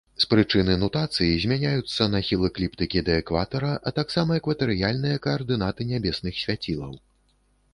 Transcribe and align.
З 0.21 0.27
прычыны 0.29 0.75
нутацыі 0.83 1.33
змяняюцца 1.43 2.07
нахіл 2.13 2.47
экліптыкі 2.49 3.03
да 3.09 3.17
экватара, 3.25 3.69
а 3.91 3.93
таксама 3.99 4.31
экватарыяльныя 4.41 5.21
каардынаты 5.27 5.81
нябесных 5.93 6.41
свяцілаў. 6.47 6.93